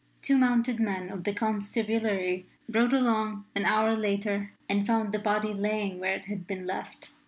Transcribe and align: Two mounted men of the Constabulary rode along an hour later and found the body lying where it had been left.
Two 0.23 0.35
mounted 0.35 0.79
men 0.79 1.11
of 1.11 1.25
the 1.25 1.31
Constabulary 1.31 2.47
rode 2.67 2.91
along 2.91 3.45
an 3.53 3.65
hour 3.65 3.95
later 3.95 4.51
and 4.67 4.87
found 4.87 5.11
the 5.13 5.19
body 5.19 5.53
lying 5.53 5.99
where 5.99 6.15
it 6.15 6.25
had 6.25 6.47
been 6.47 6.65
left. 6.65 7.09